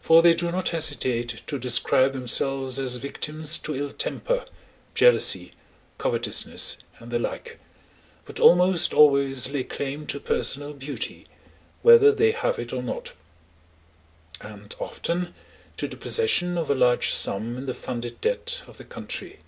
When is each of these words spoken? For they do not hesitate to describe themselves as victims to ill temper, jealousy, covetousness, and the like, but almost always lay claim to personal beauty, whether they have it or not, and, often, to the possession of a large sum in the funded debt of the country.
For 0.00 0.22
they 0.22 0.34
do 0.34 0.50
not 0.50 0.70
hesitate 0.70 1.40
to 1.46 1.56
describe 1.56 2.14
themselves 2.14 2.80
as 2.80 2.96
victims 2.96 3.56
to 3.58 3.76
ill 3.76 3.92
temper, 3.92 4.44
jealousy, 4.92 5.52
covetousness, 5.98 6.78
and 6.98 7.12
the 7.12 7.20
like, 7.20 7.60
but 8.24 8.40
almost 8.40 8.92
always 8.92 9.50
lay 9.50 9.62
claim 9.62 10.04
to 10.08 10.18
personal 10.18 10.72
beauty, 10.72 11.28
whether 11.82 12.10
they 12.10 12.32
have 12.32 12.58
it 12.58 12.72
or 12.72 12.82
not, 12.82 13.12
and, 14.40 14.74
often, 14.80 15.32
to 15.76 15.86
the 15.86 15.96
possession 15.96 16.58
of 16.58 16.68
a 16.68 16.74
large 16.74 17.12
sum 17.14 17.56
in 17.56 17.66
the 17.66 17.72
funded 17.72 18.20
debt 18.20 18.64
of 18.66 18.78
the 18.78 18.84
country. 18.84 19.38